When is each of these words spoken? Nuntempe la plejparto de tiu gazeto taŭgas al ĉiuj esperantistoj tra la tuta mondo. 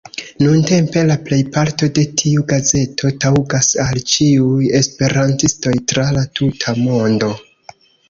Nuntempe 0.43 1.03
la 1.09 1.17
plejparto 1.27 1.89
de 1.97 2.05
tiu 2.21 2.47
gazeto 2.53 3.13
taŭgas 3.27 3.71
al 3.85 4.03
ĉiuj 4.15 4.73
esperantistoj 4.83 5.79
tra 5.93 6.11
la 6.21 6.29
tuta 6.45 6.79
mondo. 6.85 7.35